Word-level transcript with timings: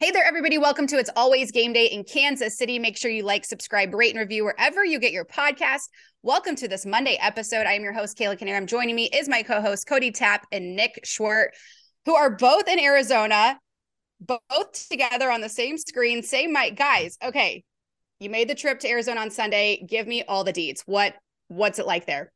Hey 0.00 0.10
there, 0.10 0.24
everybody. 0.24 0.58
Welcome 0.58 0.88
to 0.88 0.98
It's 0.98 1.08
Always 1.14 1.52
Game 1.52 1.72
Day 1.72 1.86
in 1.86 2.02
Kansas 2.02 2.58
City. 2.58 2.80
Make 2.80 2.96
sure 2.96 3.12
you 3.12 3.22
like, 3.22 3.44
subscribe, 3.44 3.94
rate, 3.94 4.10
and 4.10 4.18
review 4.18 4.44
wherever 4.44 4.84
you 4.84 4.98
get 4.98 5.12
your 5.12 5.24
podcast. 5.24 5.82
Welcome 6.24 6.56
to 6.56 6.66
this 6.66 6.84
Monday 6.84 7.16
episode. 7.20 7.64
I 7.64 7.74
am 7.74 7.82
your 7.84 7.92
host, 7.92 8.18
Kayla 8.18 8.36
Canary. 8.36 8.66
Joining 8.66 8.96
me 8.96 9.08
is 9.14 9.28
my 9.28 9.44
co 9.44 9.60
host, 9.60 9.86
Cody 9.86 10.10
Tapp 10.10 10.48
and 10.50 10.74
Nick 10.74 10.98
Schwerdt, 11.06 11.50
who 12.06 12.16
are 12.16 12.28
both 12.28 12.66
in 12.66 12.80
Arizona, 12.80 13.56
both 14.20 14.88
together 14.90 15.30
on 15.30 15.40
the 15.40 15.48
same 15.48 15.78
screen, 15.78 16.24
same 16.24 16.52
mic. 16.52 16.76
Guys, 16.76 17.16
okay, 17.24 17.62
you 18.18 18.28
made 18.28 18.48
the 18.48 18.56
trip 18.56 18.80
to 18.80 18.88
Arizona 18.88 19.20
on 19.20 19.30
Sunday. 19.30 19.86
Give 19.88 20.08
me 20.08 20.24
all 20.24 20.42
the 20.42 20.52
deeds. 20.52 20.82
What 20.86 21.14
What's 21.46 21.78
it 21.78 21.86
like 21.86 22.04
there? 22.04 22.32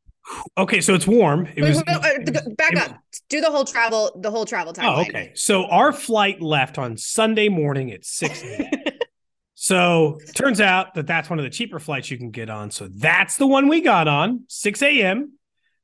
Okay, 0.57 0.81
so 0.81 0.95
it's 0.95 1.07
warm. 1.07 1.47
It 1.57 1.63
Wait, 1.63 1.69
was 1.71 1.83
wait, 1.87 2.03
wait, 2.03 2.29
it 2.29 2.57
back 2.57 2.73
it 2.73 2.79
up. 2.79 2.99
Do 3.29 3.41
the 3.41 3.51
whole 3.51 3.65
travel, 3.65 4.19
the 4.21 4.31
whole 4.31 4.45
travel 4.45 4.73
time. 4.73 4.87
Oh, 4.87 5.01
okay. 5.03 5.33
So 5.35 5.65
our 5.67 5.93
flight 5.93 6.41
left 6.43 6.79
on 6.79 6.97
Sunday 6.97 7.49
morning 7.49 7.91
at 7.93 8.05
6 8.05 8.43
a.m. 8.43 8.71
so 9.55 10.19
turns 10.35 10.61
out 10.61 10.95
that 10.95 11.07
that's 11.07 11.31
one 11.31 11.39
of 11.39 11.45
the 11.45 11.51
cheaper 11.51 11.79
flights 11.79 12.11
you 12.11 12.19
can 12.19 12.31
get 12.31 12.51
on. 12.51 12.71
So 12.71 12.89
that's 12.95 13.37
the 13.37 13.47
one 13.47 13.69
we 13.69 13.81
got 13.81 14.09
on, 14.09 14.45
6 14.49 14.83
a.m. 14.83 15.33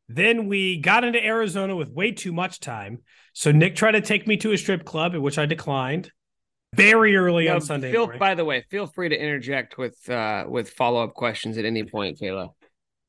Then 0.09 0.49
we 0.49 0.81
got 0.81 1.05
into 1.05 1.25
Arizona 1.25 1.75
with 1.75 1.91
way 1.91 2.13
too 2.13 2.33
much 2.33 2.61
time. 2.61 2.99
So 3.33 3.51
Nick 3.53 3.75
tried 3.77 3.93
to 3.93 4.01
take 4.01 4.27
me 4.27 4.37
to 4.39 4.53
a 4.53 4.59
strip 4.59 4.85
club, 4.85 5.15
at 5.15 5.23
which 5.23 5.39
I 5.39 5.47
declined 5.47 6.11
very 6.75 7.17
early 7.17 7.47
No, 7.47 7.55
on 7.55 7.61
Sunday 7.61 7.93
feel, 7.93 8.03
morning. 8.03 8.19
by 8.19 8.35
the 8.35 8.45
way, 8.45 8.65
feel 8.71 8.87
free 8.87 9.09
to 9.09 9.17
interject 9.17 9.79
with 9.79 9.97
uh 10.11 10.45
with 10.49 10.71
follow 10.71 11.03
up 11.05 11.15
questions 11.15 11.57
at 11.57 11.65
any 11.65 11.85
point, 11.85 12.19
Kayla. 12.21 12.51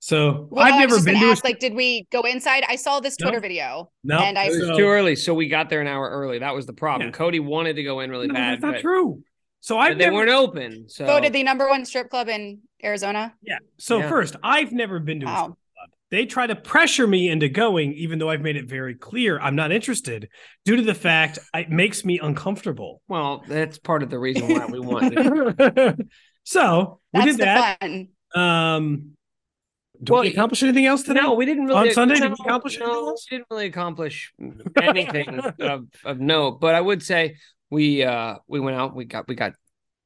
So 0.05 0.47
Well, 0.51 0.63
I've 0.63 0.75
I 0.75 0.85
was 0.85 0.91
never 0.91 1.03
been 1.03 1.13
gonna 1.15 1.25
to 1.25 1.29
a 1.29 1.31
ask, 1.31 1.43
like, 1.43 1.57
did 1.57 1.73
we 1.73 2.05
go 2.11 2.21
inside? 2.21 2.63
I 2.69 2.75
saw 2.75 2.99
this 2.99 3.19
No. 3.19 3.25
Twitter 3.25 3.39
video. 3.41 3.89
no, 4.03 4.19
and 4.19 4.37
I- 4.37 4.45
It 4.45 4.49
was 4.69 4.77
too 4.77 4.85
early, 4.85 5.15
so 5.15 5.33
we 5.33 5.47
got 5.47 5.71
there 5.71 5.81
an 5.81 5.87
hour 5.87 6.07
early. 6.07 6.37
That 6.37 6.53
was 6.53 6.67
the 6.67 6.73
problem. 6.73 7.07
Yeah. 7.07 7.11
Cody 7.13 7.39
wanted 7.39 7.77
to 7.77 7.83
go 7.83 8.01
in 8.01 8.11
really 8.11 8.27
no, 8.27 8.35
bad, 8.35 8.53
that's 8.53 8.61
not 8.61 8.73
but, 8.73 8.81
true. 8.81 9.23
So 9.61 9.79
I've 9.79 9.97
they 9.97 10.11
weren't 10.11 10.29
open. 10.29 10.89
So 10.89 11.07
Voted 11.07 11.33
the 11.33 11.41
number 11.41 11.67
one 11.67 11.85
strip 11.85 12.11
club 12.11 12.29
in 12.29 12.59
Arizona. 12.83 13.33
Yeah. 13.41 13.57
So 13.79 13.97
Yeah. 13.97 14.09
first, 14.09 14.35
I've 14.43 14.71
never 14.71 14.99
been 14.99 15.21
to 15.21 15.25
a 15.25 15.29
Wow. 15.29 15.41
strip 15.45 15.57
club. 15.75 15.89
They 16.11 16.27
try 16.27 16.45
to 16.45 16.55
pressure 16.55 17.07
me 17.07 17.27
into 17.29 17.49
going, 17.49 17.93
even 17.93 18.19
though 18.19 18.29
I've 18.29 18.41
made 18.41 18.57
it 18.57 18.65
very 18.69 18.93
clear 18.93 19.39
I'm 19.39 19.55
not 19.55 19.71
interested, 19.71 20.29
due 20.65 20.75
to 20.75 20.83
the 20.83 20.93
fact 20.93 21.39
it 21.55 21.71
makes 21.71 22.05
me 22.05 22.19
uncomfortable. 22.19 23.01
well, 23.07 23.43
that's 23.47 23.79
part 23.79 24.03
of 24.03 24.11
the 24.11 24.19
reason 24.19 24.49
why 24.49 24.67
we 24.67 24.79
wanted. 24.79 26.07
so 26.43 26.99
we 27.11 27.21
That's 27.21 27.31
did 27.31 27.37
the 27.39 27.45
that. 27.45 27.79
fun. 27.81 28.07
Um, 28.35 29.11
did 30.03 30.09
Well, 30.09 30.21
we 30.21 30.29
accomplish 30.29 30.63
anything 30.63 30.85
else 30.85 31.03
today? 31.03 31.21
no, 31.21 31.33
we 31.33 31.45
didn't 31.45 31.65
really 31.65 31.89
On 31.89 31.93
Sunday, 31.93 32.15
did 32.15 32.23
we 32.23 32.29
no, 32.29 32.35
accomplish 32.45 32.75
anything 32.77 32.93
no, 32.93 33.07
else? 33.09 33.27
we 33.29 33.37
didn't 33.37 33.47
really 33.51 33.65
accomplish 33.67 34.33
anything 34.81 35.39
of, 35.59 35.85
of 36.03 36.19
note. 36.19 36.59
But 36.61 36.75
I 36.75 36.81
would 36.81 37.01
say 37.03 37.37
we 37.69 38.03
uh 38.03 38.35
we 38.47 38.59
went 38.59 38.77
out, 38.77 38.95
we 38.95 39.05
got 39.05 39.27
we 39.27 39.35
got 39.35 39.53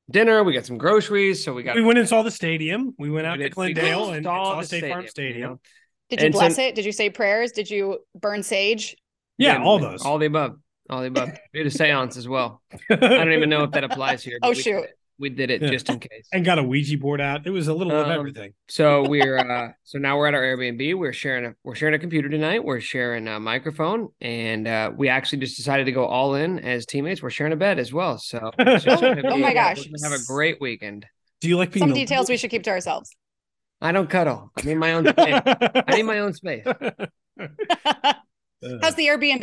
dinner, 0.09 0.43
we 0.43 0.53
got 0.53 0.65
some 0.65 0.77
groceries, 0.77 1.43
so 1.43 1.53
we 1.53 1.63
got 1.63 1.75
we 1.75 1.83
went 1.83 1.99
and 1.99 2.07
saw 2.07 2.21
the 2.23 2.31
stadium. 2.31 2.93
We 2.97 3.09
went 3.09 3.27
out 3.27 3.37
we 3.37 3.43
to 3.45 3.49
did- 3.49 3.57
we 3.57 3.73
Glendale 3.73 4.11
and 4.11 4.23
saw 4.25 4.53
saw 4.53 4.59
the 4.61 4.65
State 4.67 4.89
Farm 4.89 5.01
you 5.03 5.07
Stadium. 5.09 5.51
know? 5.51 5.59
Did 6.09 6.19
you 6.21 6.25
And 6.27 6.35
so- 6.35 6.39
bless 6.39 6.57
it? 6.57 6.75
Did 6.75 6.85
you 6.85 6.91
say 6.91 7.09
prayers? 7.09 7.51
Did 7.51 7.69
you 7.69 7.99
burn 8.19 8.41
sage? 8.43 8.95
Yeah, 9.37 9.57
Yeah, 9.57 9.63
all 9.63 9.79
those. 9.79 10.03
All 10.03 10.17
the 10.17 10.25
above. 10.25 10.57
All 10.89 11.01
the 11.01 11.07
above. 11.07 11.29
We 11.53 11.59
did 11.59 11.67
a 11.67 11.71
seance 11.71 12.17
as 12.17 12.27
well. 12.27 12.61
I 12.89 12.95
don't 12.95 13.31
even 13.31 13.49
know 13.49 13.63
if 13.63 13.71
that 13.71 13.83
applies 13.83 14.23
here. 14.23 14.37
but 14.41 14.47
Oh, 14.47 14.49
we 14.51 14.55
shoot. 14.55 14.85
It. 15.19 15.21
We 15.21 15.29
did 15.29 15.51
it 15.51 15.61
Yeah. 15.61 15.69
just 15.69 15.89
in 15.89 15.99
case. 15.99 16.27
and 16.31 16.45
got 16.45 16.59
a 16.59 16.63
Ouija 16.63 16.97
board 16.97 17.19
out. 17.21 17.45
It 17.45 17.49
was 17.51 17.67
a 17.67 17.73
little 17.73 17.93
of 17.93 18.07
Um, 18.07 18.11
everything. 18.11 18.53
So 18.67 19.07
we're 19.07 19.37
uh 19.37 19.73
so 19.83 19.97
now 19.99 20.17
we're 20.17 20.27
at 20.27 20.33
our 20.33 20.41
Airbnb. 20.41 20.95
We're 20.97 21.13
sharing 21.13 21.45
a 21.45 21.55
we're 21.63 21.75
sharing 21.75 21.95
a 21.95 21.99
computer 21.99 22.29
tonight. 22.29 22.63
We're 22.63 22.79
sharing 22.79 23.27
a 23.27 23.39
microphone, 23.39 24.09
and 24.21 24.67
uh, 24.67 24.91
we 24.95 25.09
actually 25.09 25.39
just 25.39 25.57
decided 25.57 25.85
to 25.85 25.91
go 25.91 26.05
all 26.05 26.35
in 26.35 26.59
as 26.59 26.85
teammates. 26.85 27.21
We're 27.21 27.29
sharing 27.29 27.53
a 27.53 27.57
bed 27.57 27.79
as 27.79 27.91
well. 27.93 28.17
So 28.17 28.51
it's 28.59 28.83
just 28.85 29.03
Oh, 29.03 29.07
oh 29.09 29.15
be- 29.15 29.21
my 29.41 29.49
we're 29.49 29.53
gosh. 29.53 29.85
have 30.03 30.11
a 30.13 30.23
great 30.27 30.59
weekend. 30.61 31.05
Do 31.41 31.47
you 31.49 31.57
like 31.57 31.71
being 31.71 31.81
Some 31.83 31.89
the 31.89 31.95
details 31.95 32.29
we 32.29 32.37
should 32.37 32.51
keep 32.51 32.63
to 32.63 32.69
ourselves. 32.71 33.15
I 33.81 33.91
don't 33.93 34.09
cuddle. 34.09 34.51
I 34.57 34.61
need 34.63 34.75
my 34.75 34.91
own 34.93 35.05
space. 35.07 35.41
I 35.45 35.95
need 35.95 36.03
my 36.03 36.19
own 36.19 36.33
space. 36.33 36.65
How's 38.81 38.95
the 38.95 39.07
Airbnb? 39.07 39.39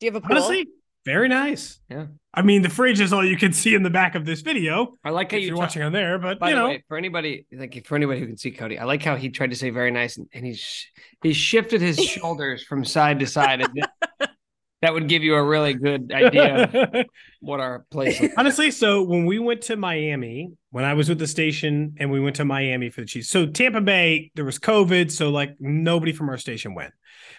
Do 0.00 0.06
you 0.06 0.12
have 0.12 0.16
a 0.16 0.20
pool? 0.20 0.36
Honestly, 0.38 0.66
very 1.04 1.28
nice. 1.28 1.78
Yeah. 1.88 2.06
I 2.32 2.42
mean, 2.42 2.62
the 2.62 2.68
fridge 2.68 3.00
is 3.00 3.12
all 3.12 3.24
you 3.24 3.36
can 3.36 3.52
see 3.52 3.74
in 3.74 3.82
the 3.82 3.90
back 3.90 4.14
of 4.14 4.24
this 4.24 4.40
video. 4.40 4.96
I 5.02 5.10
like 5.10 5.32
how 5.32 5.38
you 5.38 5.48
you're 5.48 5.56
talk- 5.56 5.62
watching 5.62 5.82
on 5.82 5.92
there, 5.92 6.18
but 6.18 6.38
By 6.38 6.50
you 6.50 6.54
the 6.54 6.60
know, 6.60 6.68
way, 6.68 6.84
for 6.86 6.96
anybody 6.96 7.44
like 7.52 7.84
for 7.86 7.96
anybody 7.96 8.20
who 8.20 8.26
can 8.26 8.36
see 8.36 8.52
Cody, 8.52 8.78
I 8.78 8.84
like 8.84 9.02
how 9.02 9.16
he 9.16 9.30
tried 9.30 9.50
to 9.50 9.56
say 9.56 9.70
very 9.70 9.90
nice, 9.90 10.16
and, 10.16 10.28
and 10.32 10.46
he's 10.46 10.86
he 11.22 11.32
shifted 11.32 11.80
his 11.80 11.98
shoulders 12.04 12.62
from 12.62 12.84
side 12.84 13.18
to 13.20 13.26
side. 13.26 13.60
That- 13.60 14.30
that 14.82 14.94
would 14.94 15.08
give 15.08 15.22
you 15.22 15.34
a 15.34 15.42
really 15.44 15.74
good 15.74 16.10
idea 16.10 16.64
of 16.64 17.06
what 17.40 17.60
our 17.60 17.84
place 17.90 18.18
is. 18.18 18.32
honestly, 18.38 18.70
so 18.70 19.02
when 19.02 19.26
we 19.26 19.38
went 19.38 19.60
to 19.62 19.76
Miami, 19.76 20.52
when 20.70 20.84
I 20.86 20.94
was 20.94 21.06
with 21.08 21.18
the 21.18 21.26
station 21.26 21.96
and 21.98 22.10
we 22.10 22.18
went 22.18 22.36
to 22.36 22.46
Miami 22.46 22.88
for 22.88 23.02
the 23.02 23.06
Chiefs, 23.06 23.28
so 23.28 23.44
Tampa 23.44 23.82
Bay, 23.82 24.30
there 24.36 24.44
was 24.46 24.58
COVID, 24.58 25.10
so 25.10 25.28
like 25.28 25.54
nobody 25.60 26.12
from 26.12 26.30
our 26.30 26.38
station 26.38 26.74
went. 26.74 26.94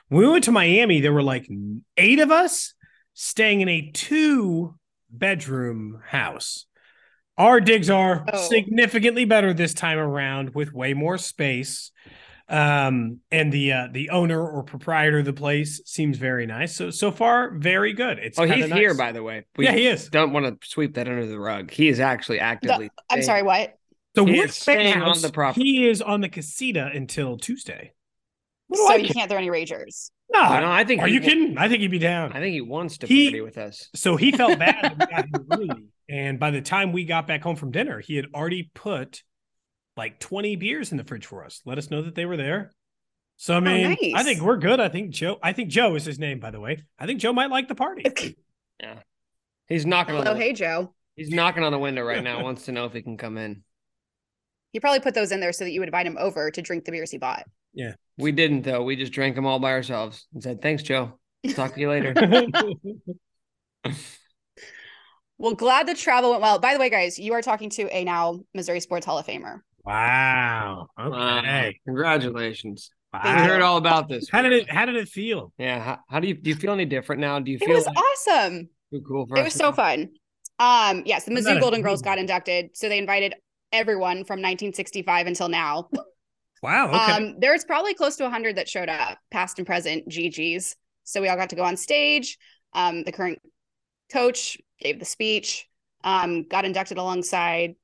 When 0.10 0.24
we 0.24 0.30
went 0.30 0.44
to 0.44 0.52
Miami, 0.52 1.00
there 1.02 1.14
were 1.14 1.24
like 1.24 1.48
eight 1.98 2.20
of 2.20 2.30
us 2.30 2.76
staying 3.16 3.62
in 3.62 3.70
a 3.70 3.90
two 3.92 4.76
bedroom 5.12 6.02
house. 6.08 6.66
Our 7.38 7.60
digs 7.60 7.90
are 7.90 8.26
Oh. 8.32 8.48
significantly 8.50 9.26
better 9.26 9.54
this 9.54 9.74
time 9.74 9.98
around 9.98 10.54
with 10.54 10.74
way 10.74 10.94
more 10.94 11.18
space. 11.18 11.92
Um, 12.50 13.20
and 13.32 13.52
the 13.52 13.72
uh, 13.72 13.88
the 13.92 14.10
owner 14.10 14.46
or 14.46 14.64
proprietor 14.64 15.20
of 15.20 15.26
the 15.26 15.32
place 15.32 15.82
seems 15.86 16.18
very 16.18 16.46
nice. 16.46 16.76
So 16.76 16.90
so 16.90 17.10
far, 17.10 17.52
very 17.52 17.94
good. 17.94 18.20
It's 18.20 18.38
Oh, 18.38 18.46
kinda 18.46 18.66
he's 18.68 18.74
here, 18.74 18.94
by 18.94 19.14
the 19.14 19.24
way. 19.24 19.46
We 19.56 19.66
yeah, 19.66 19.72
he 19.72 19.88
is. 19.88 20.10
don't 20.10 20.34
want 20.34 20.46
to 20.62 20.68
sweep 20.68 20.96
that 20.96 21.08
under 21.08 21.26
the 21.26 21.40
rug. 21.40 21.72
He 21.72 21.88
is 21.88 22.02
actually 22.02 22.40
actively. 22.42 22.90
I'm 23.10 23.22
sorry, 23.22 23.44
what? 23.44 23.78
So 24.18 24.26
He 24.26 24.34
we're 24.40 24.46
is 24.46 24.56
staying 24.56 25.02
on 25.02 25.22
the 25.22 25.32
property. 25.32 25.64
He 25.64 25.88
is 25.88 26.02
on 26.02 26.20
the 26.20 26.28
casita 26.28 26.92
until 26.94 27.38
Tuesday. 27.38 27.94
What 28.68 28.78
do 28.78 28.84
So 28.84 28.94
I 28.94 28.96
you 28.98 29.14
can't 29.14 29.30
throw 29.30 29.38
any 29.38 29.50
ragers. 29.50 30.12
No, 30.34 30.40
No, 30.62 30.72
I 30.72 30.84
think. 30.84 31.02
are 31.02 31.08
you 31.08 31.20
wa- 31.20 31.26
kidding? 31.26 31.58
I 31.58 31.68
think 31.68 31.82
he'd 31.82 31.92
be 31.92 32.00
down. 32.00 32.32
I 32.32 32.40
think 32.40 32.54
he 32.54 32.62
wants 32.62 32.98
to 33.00 33.08
He- 33.08 33.28
party 33.30 33.42
with 33.42 33.58
us. 33.58 33.90
so 33.96 34.16
he 34.16 34.32
felt 34.32 34.58
bad 34.60 34.84
that 34.84 34.98
we 34.98 35.06
got 35.16 35.26
here 35.26 35.46
early, 35.76 35.84
and 36.10 36.40
by 36.40 36.52
the 36.52 36.62
time 36.62 36.92
we 36.94 37.06
got 37.06 37.28
back 37.28 37.42
home 37.44 37.56
from 37.56 37.72
dinner, 37.72 38.00
he 38.00 38.16
had 38.16 38.28
already 38.34 38.72
put 38.74 39.24
like 39.98 40.20
twenty 40.20 40.56
beers 40.56 40.92
in 40.92 40.98
the 40.98 41.04
fridge 41.04 41.26
for 41.26 41.44
us. 41.44 41.62
Let 41.66 41.78
us 41.78 41.90
know 41.92 42.02
that 42.04 42.16
they 42.16 42.26
were 42.26 42.38
there. 42.38 42.72
So 43.38 43.56
I 43.56 43.58
oh, 43.58 43.62
mean, 43.62 43.86
I 43.88 43.98
nice. 44.14 44.24
think 44.24 44.42
we're 44.42 44.58
good. 44.58 44.80
I 44.80 44.88
think 44.88 45.12
Joe. 45.12 45.38
I 45.44 45.52
think 45.54 45.70
Joe 45.70 45.96
is 45.96 46.06
his 46.06 46.20
name, 46.20 46.40
by 46.40 46.52
the 46.52 46.60
way. 46.60 46.84
I 46.98 47.06
think 47.08 47.20
Joe 47.20 47.34
might 47.34 47.50
like 47.50 47.68
the 47.68 47.76
party. 47.76 48.06
Yeah, 48.80 49.00
he's 49.68 49.86
knocking 49.86 50.16
on. 50.16 50.28
Oh, 50.28 50.34
the, 50.34 50.40
hey, 50.40 50.54
Joe. 50.54 50.94
He's 51.16 51.30
knocking 51.30 51.64
on 51.64 51.72
the 51.72 51.80
window 51.80 52.04
right 52.04 52.24
now. 52.24 52.42
Wants 52.44 52.66
to 52.66 52.72
know 52.72 52.86
if 52.86 52.94
he 52.94 53.02
can 53.02 53.18
come 53.18 53.38
in. 53.38 53.64
He 54.72 54.80
probably 54.80 55.02
put 55.02 55.14
those 55.14 55.32
in 55.34 55.40
there 55.42 55.52
so 55.52 55.66
that 55.66 55.72
you 55.72 55.82
would 55.82 55.90
invite 55.90 56.08
him 56.08 56.18
over 56.18 56.50
to 56.52 56.62
drink 56.62 56.86
the 56.86 56.92
beers 56.92 57.12
he 57.12 57.18
bought. 57.18 57.44
We 58.18 58.32
didn't 58.32 58.64
though. 58.64 58.84
We 58.84 58.96
just 58.96 59.14
drank 59.14 59.36
them 59.36 59.46
all 59.46 59.60
by 59.60 59.72
ourselves 59.72 60.28
and 60.34 60.44
said, 60.44 60.62
"Thanks, 60.62 60.84
Joe. 60.84 61.20
Talk 61.56 61.74
to 61.76 61.80
you 61.80 61.90
later." 61.90 62.14
Well, 65.38 65.56
glad 65.56 65.88
the 65.88 65.96
travel 65.96 66.30
went 66.30 66.42
well. 66.44 66.60
By 66.60 66.74
the 66.74 66.80
way, 66.80 66.92
guys, 66.92 67.18
you 67.18 67.34
are 67.34 67.42
talking 67.42 67.72
to 67.72 67.90
a 67.90 68.04
now 68.04 68.42
Missouri 68.54 68.80
Sports 68.80 69.08
Hall 69.08 69.18
of 69.18 69.26
Famer. 69.26 69.62
wow. 69.84 70.86
Okay. 71.00 71.10
Wow. 71.10 71.72
Congratulations. 71.86 72.92
Thank 73.12 73.24
We 73.24 73.30
Wow. 73.32 73.44
you. 73.44 73.50
heard 73.50 73.62
all 73.64 73.78
about 73.78 74.08
this. 74.08 74.30
How 74.30 74.44
did 74.44 74.54
it? 74.54 74.70
How 74.70 74.86
did 74.86 74.96
it 74.98 75.08
feel? 75.10 75.52
Yeah. 75.58 75.80
How, 75.82 75.98
how 76.08 76.20
do 76.20 76.28
you 76.28 76.36
do? 76.36 76.52
You 76.52 76.56
feel 76.56 76.74
any 76.74 76.86
different 76.86 77.22
now? 77.22 77.40
Do 77.40 77.50
you 77.50 77.58
It 77.60 77.66
feel 77.66 77.76
was 77.76 77.88
like 77.88 77.98
awesome. 77.98 78.70
too 78.94 79.02
cool 79.08 79.26
for 79.26 79.36
It 79.38 79.40
us 79.40 79.46
was 79.46 79.54
so 79.56 79.70
know? 79.70 79.76
fun. 79.76 80.10
Um, 80.60 81.02
yes, 81.08 81.24
the 81.26 81.32
I'm 81.32 81.38
Mizzou 81.38 81.60
Golden 81.60 81.82
Girls 81.82 82.04
got 82.04 82.20
inducted, 82.20 82.78
so 82.78 82.88
they 82.88 83.00
invited 83.00 83.34
everyone 83.72 84.18
from 84.18 84.42
1965 84.42 85.26
until 85.26 85.50
now. 85.50 85.90
Wow. 86.62 86.90
Okay. 86.90 86.98
Um, 87.30 87.36
there's 87.40 87.66
probably 87.66 87.94
close 87.94 88.16
to 88.18 88.24
100 88.24 88.56
that 88.58 88.70
showed 88.70 88.90
up, 88.90 89.18
past 89.32 89.58
and 89.58 89.66
present 89.66 90.08
GGs. 90.08 90.76
So 91.04 91.22
we 91.22 91.28
all 91.28 91.36
got 91.38 91.50
to 91.50 91.56
go 91.56 91.64
on 91.64 91.76
stage. 91.78 92.38
Um, 92.74 93.04
the 93.04 93.12
current 93.12 93.40
coach 94.12 94.58
gave 94.80 95.00
the 95.00 95.06
speech. 95.06 95.68
Um, 96.04 96.48
got 96.48 96.66
inducted 96.66 96.98
alongside 96.98 97.76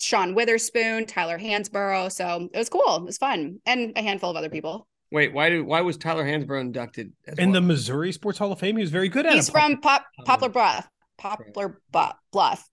Sean 0.00 0.34
Weatherspoon, 0.34 1.06
Tyler 1.06 1.38
Hansbrough. 1.38 2.12
So 2.12 2.48
it 2.52 2.58
was 2.58 2.68
cool. 2.68 2.96
It 2.96 3.04
was 3.04 3.18
fun, 3.18 3.58
and 3.66 3.92
a 3.96 4.02
handful 4.02 4.30
of 4.30 4.36
other 4.36 4.50
people. 4.50 4.86
Wait, 5.10 5.32
why 5.32 5.48
did 5.48 5.62
why 5.62 5.80
was 5.80 5.96
Tyler 5.96 6.24
Hansbrough 6.24 6.60
inducted? 6.60 7.12
As 7.26 7.38
in 7.38 7.52
the? 7.52 7.60
Missouri 7.62 8.12
Sports 8.12 8.38
Hall 8.38 8.52
of 8.52 8.58
Fame, 8.58 8.76
he 8.76 8.82
was 8.82 8.90
very 8.90 9.08
good 9.08 9.24
at 9.26 9.32
He's 9.34 9.48
it. 9.48 9.52
from 9.52 9.80
Pop 9.80 10.04
Um, 10.18 10.24
Poplar 10.26 10.48
Bluff. 10.50 10.88
Poplar 11.16 11.80
Bu- 11.90 12.12
Bluff. 12.32 12.68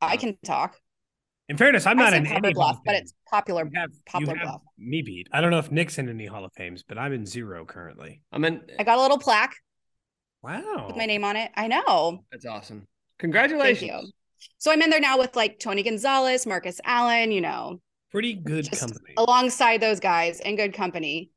I 0.00 0.16
can 0.16 0.38
talk. 0.44 0.76
In 1.48 1.56
fairness, 1.56 1.86
I'm 1.86 1.98
I 2.00 2.02
not 2.04 2.12
in 2.14 2.24
Poplar 2.24 2.36
any 2.38 2.52
Hall 2.54 2.72
Bluff, 2.72 2.78
but 2.84 2.94
it's 2.96 3.14
popular. 3.30 3.64
You 3.64 3.78
have, 3.80 3.90
Poplar 4.06 4.34
you 4.34 4.38
have 4.40 4.48
Bluff. 4.48 4.62
me 4.78 5.02
beat. 5.02 5.28
I 5.32 5.40
don't 5.40 5.50
know 5.52 5.58
if 5.58 5.70
Nick's 5.70 5.96
in 5.98 6.08
any 6.08 6.26
Hall 6.26 6.44
of 6.44 6.52
Fames, 6.54 6.82
but 6.82 6.98
I'm 6.98 7.12
in 7.12 7.24
zero 7.24 7.64
currently. 7.64 8.22
I'm 8.32 8.44
in. 8.44 8.62
I 8.78 8.82
got 8.84 8.98
a 8.98 9.00
little 9.02 9.18
plaque 9.18 9.54
Wow. 10.42 10.86
with 10.88 10.96
my 10.96 11.06
name 11.06 11.24
on 11.24 11.36
it. 11.36 11.50
I 11.54 11.68
know. 11.68 12.20
that's 12.32 12.46
awesome. 12.46 12.78
Thank 12.78 12.88
Congratulations. 13.18 13.90
you. 13.90 14.10
So 14.58 14.70
I'm 14.72 14.82
in 14.82 14.90
there 14.90 15.00
now 15.00 15.18
with 15.18 15.34
like 15.36 15.58
Tony 15.58 15.82
Gonzalez, 15.82 16.46
Marcus 16.46 16.80
Allen, 16.84 17.30
you 17.32 17.40
know, 17.40 17.80
Pretty 18.10 18.34
good 18.34 18.64
just 18.64 18.80
company. 18.80 19.14
alongside 19.16 19.80
those 19.80 20.00
guys 20.00 20.40
in 20.40 20.56
good 20.56 20.74
company. 20.74 21.30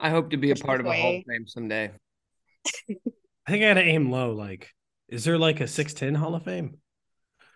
I 0.00 0.10
hope 0.10 0.30
to 0.30 0.36
be 0.38 0.50
a 0.50 0.56
part 0.56 0.80
of 0.80 0.86
a 0.86 0.92
Hall 0.94 1.16
of 1.18 1.24
Fame 1.28 1.46
someday. 1.46 1.90
I 2.90 3.50
think 3.52 3.64
I 3.64 3.68
got 3.68 3.74
to 3.74 3.82
aim 3.82 4.10
low, 4.10 4.32
like 4.32 4.70
Is 5.08 5.24
there 5.24 5.38
like 5.38 5.60
a 5.60 5.66
610 5.66 6.14
Hall 6.20 6.34
of 6.34 6.42
Fame? 6.44 6.78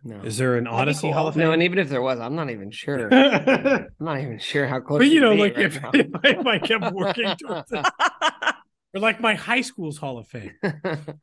No. 0.06 0.20
Is 0.22 0.36
there 0.36 0.56
an 0.56 0.66
Odyssey 0.66 1.02
cool. 1.08 1.14
Hall 1.14 1.28
of 1.28 1.34
Fame? 1.34 1.44
no, 1.44 1.52
and 1.52 1.62
even 1.62 1.78
if 1.78 1.88
there 1.88 2.02
was, 2.02 2.20
I'm 2.20 2.34
not 2.36 2.50
even 2.50 2.70
sure. 2.70 3.08
I'm 3.14 3.88
not 3.98 4.20
even 4.20 4.38
sure 4.38 4.66
how 4.66 4.80
close. 4.80 4.98
But 4.98 5.08
you 5.08 5.20
know, 5.20 5.32
like 5.32 5.56
right 5.56 5.64
if, 5.66 5.76
if, 5.94 6.10
I, 6.14 6.28
if 6.28 6.46
I 6.46 6.58
kept 6.58 6.92
working 6.92 7.34
towards 7.36 7.72
it, 7.72 7.86
or 8.94 9.00
like 9.00 9.20
my 9.20 9.34
high 9.34 9.62
school's 9.62 9.96
Hall 9.96 10.18
of 10.18 10.28
Fame, 10.28 10.52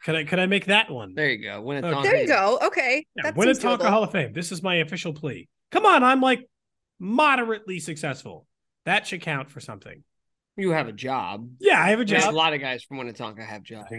could 0.04 0.16
I 0.16 0.24
could 0.24 0.40
I 0.40 0.48
make 0.48 0.66
that 0.66 0.90
one? 0.90 1.14
there 1.14 1.30
you 1.30 1.44
go. 1.44 1.62
When 1.62 1.78
it's 1.78 1.86
Okay. 1.86 1.96
on 1.96 2.04
there 2.04 2.18
you 2.22 2.28
go. 2.28 2.58
Okay. 2.64 3.06
Yeah, 3.16 3.24
that 3.26 3.36
Winnetonka 3.36 3.78
seems. 3.82 3.84
Hall 3.84 4.04
of 4.04 4.12
Fame. 4.12 4.34
This 4.34 4.52
is 4.52 4.64
my 4.64 4.76
official 4.78 5.14
plea. 5.14 5.48
Come 5.72 5.86
on, 5.86 6.04
I'm 6.04 6.20
like 6.20 6.48
moderately 7.00 7.80
successful. 7.80 8.48
That 8.86 9.06
should 9.06 9.22
count 9.22 9.52
for 9.52 9.60
something. 9.60 10.04
You 10.58 10.72
have 10.72 10.88
a 10.88 10.92
job. 10.92 11.48
Yeah, 11.60 11.80
I 11.82 11.90
have 11.92 12.00
a 12.00 12.06
job. 12.06 12.22
There's 12.22 12.34
a 12.34 12.36
lot 12.36 12.54
of 12.54 12.60
guys 12.62 12.84
from 12.84 12.98
Winnetonka 12.98 13.46
have 13.46 13.62
jobs. 13.64 13.90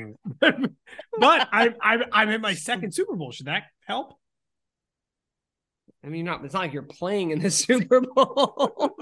but 0.40 1.48
I'm 1.52 1.74
I'm 1.80 2.02
I'm 2.12 2.28
in 2.30 2.40
my 2.40 2.54
second 2.54 2.92
Super 2.92 3.14
Bowl. 3.14 3.30
Should 3.30 3.46
that 3.46 3.62
help? 3.86 4.18
I 6.04 6.08
mean, 6.08 6.24
you're 6.24 6.34
not. 6.34 6.44
It's 6.44 6.54
not 6.54 6.60
like 6.60 6.72
you're 6.72 6.82
playing 6.82 7.30
in 7.30 7.40
the 7.40 7.50
Super 7.52 8.00
Bowl. 8.00 8.96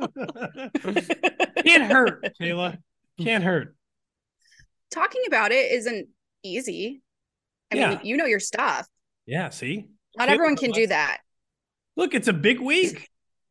Can't 1.64 1.90
hurt, 1.92 2.28
Kayla. 2.40 2.78
Can't 3.18 3.44
hurt. 3.44 3.74
Talking 4.90 5.22
about 5.26 5.52
it 5.52 5.70
isn't 5.72 6.08
easy. 6.42 7.02
I 7.72 7.76
Yeah. 7.76 7.88
mean, 7.90 8.00
you 8.02 8.16
know 8.16 8.26
your 8.26 8.40
stuff. 8.40 8.86
Yeah, 9.26 9.50
see? 9.50 9.86
Not 10.16 10.28
Kayla 10.28 10.32
everyone 10.32 10.56
can 10.56 10.70
do 10.72 10.86
that. 10.88 11.18
Look, 11.96 12.14
it's 12.14 12.28
a 12.28 12.32
big 12.32 12.60
week. 12.60 13.08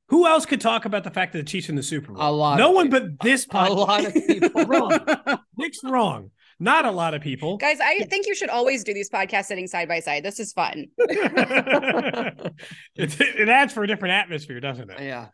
Who 0.10 0.26
else 0.28 0.46
could 0.46 0.60
talk 0.60 0.86
about 0.86 1.04
the 1.04 1.12
fact 1.12 1.34
that 1.34 1.40
the 1.40 1.44
Chiefs 1.46 1.70
in 1.70 1.76
the 1.76 1.84
Super 1.84 2.12
Bowl? 2.14 2.22
A 2.22 2.32
lot 2.32 2.58
No 2.58 2.70
of 2.70 2.76
one 2.76 2.88
people. 2.92 3.08
but 3.12 3.24
this 3.24 3.46
a 3.46 3.48
podcast. 3.48 3.76
lot 3.76 4.06
of 4.06 4.14
people. 4.14 4.66
wrong. 4.66 5.40
Nick's 5.58 5.84
wrong. 5.84 6.32
Not 6.60 6.86
a 6.86 6.92
lot 6.92 7.14
of 7.14 7.22
people. 7.22 7.58
Guys, 7.58 7.80
I 7.80 8.00
think 8.06 8.28
you 8.28 8.36
should 8.36 8.50
always 8.50 8.84
do 8.84 8.94
these 8.94 9.10
podcasts 9.10 9.46
sitting 9.46 9.68
side 9.68 9.88
by 9.88 10.02
side. 10.02 10.24
This 10.24 10.40
is 10.40 10.52
fun. 10.52 10.88
it, 10.98 12.52
it 12.96 13.50
adds 13.50 13.74
for 13.74 13.84
a 13.84 13.88
different 13.88 14.14
atmosphere, 14.14 14.60
doesn't 14.60 14.90
it? 14.92 15.00
yeah. 15.02 15.28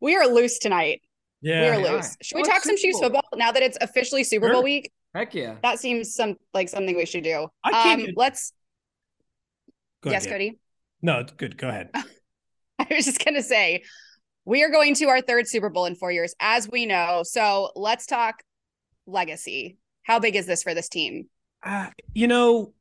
We 0.00 0.16
are 0.16 0.26
loose 0.26 0.58
tonight. 0.58 1.02
Yeah. 1.42 1.62
we 1.62 1.68
are 1.68 1.80
we 1.82 1.88
loose. 1.96 2.16
Should 2.22 2.36
we 2.36 2.42
talk 2.44 2.62
some 2.62 2.76
Chiefs 2.76 3.00
football 3.00 3.22
now 3.34 3.50
that 3.52 3.62
it's 3.62 3.76
officially 3.80 4.24
Super 4.24 4.46
Sure. 4.46 4.54
Bowl 4.54 4.62
week? 4.62 4.92
Heck 5.14 5.34
yeah. 5.34 5.56
That 5.62 5.78
seems 5.80 6.14
some 6.14 6.36
like 6.54 6.68
something 6.68 6.96
we 6.96 7.06
should 7.06 7.24
do. 7.24 7.48
I 7.64 7.70
can't 7.72 8.00
Um, 8.00 8.06
get- 8.06 8.16
let's 8.16 8.52
Go 10.02 10.10
yes, 10.10 10.24
ahead. 10.24 10.34
Cody. 10.34 10.58
No, 11.02 11.18
it's 11.20 11.32
good. 11.32 11.58
Go 11.58 11.68
ahead. 11.68 11.90
I 12.78 12.86
was 12.90 13.04
just 13.04 13.22
gonna 13.24 13.42
say 13.42 13.82
we 14.46 14.62
are 14.62 14.70
going 14.70 14.94
to 14.94 15.08
our 15.08 15.20
third 15.20 15.46
Super 15.48 15.68
Bowl 15.68 15.84
in 15.86 15.94
four 15.94 16.10
years, 16.12 16.34
as 16.40 16.68
we 16.70 16.86
know. 16.86 17.22
So 17.24 17.70
let's 17.74 18.06
talk 18.06 18.36
legacy. 19.06 19.76
How 20.02 20.18
big 20.18 20.36
is 20.36 20.46
this 20.46 20.62
for 20.62 20.74
this 20.74 20.88
team? 20.88 21.28
Uh, 21.62 21.88
you 22.14 22.26
know, 22.26 22.72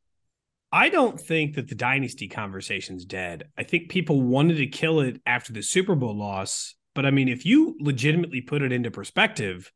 I 0.72 0.90
don't 0.90 1.20
think 1.20 1.56
that 1.56 1.68
the 1.68 1.76
dynasty 1.76 2.28
conversation's 2.28 3.06
dead. 3.06 3.50
I 3.58 3.64
think 3.64 3.90
people 3.90 4.22
wanted 4.22 4.58
to 4.58 4.68
kill 4.68 5.00
it 5.00 5.22
after 5.26 5.52
the 5.52 5.64
Super 5.64 5.96
Bowl 5.96 6.16
loss. 6.16 6.76
But 6.94 7.06
I 7.06 7.12
mean, 7.12 7.28
if 7.28 7.46
you 7.46 7.76
legitimately 7.80 8.42
put 8.42 8.62
it 8.62 8.72
into 8.72 8.92
perspective, 8.92 9.72